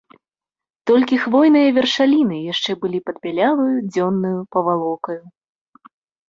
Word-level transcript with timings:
Толькі 0.91 1.17
хвойныя 1.25 1.67
вяршаліны 1.75 2.37
яшчэ 2.53 2.71
былі 2.85 2.99
пад 3.11 3.15
бяляваю 3.27 3.67
дзённаю 3.91 4.33
павалокаю. 4.57 5.21